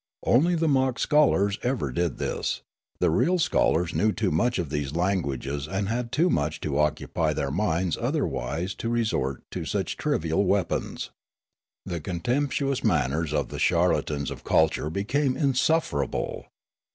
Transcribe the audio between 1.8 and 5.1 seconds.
did this; the real scholars knew too much of these